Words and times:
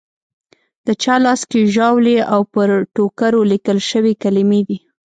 د 0.85 0.87
چا 1.03 1.15
لاس 1.25 1.41
کې 1.51 1.69
ژاولي 1.75 2.17
او 2.33 2.41
پر 2.53 2.69
ټوکرو 2.95 3.39
لیکل 3.51 3.77
شوې 3.89 4.13
کلیمې 4.23 4.61
دي. 4.67 4.79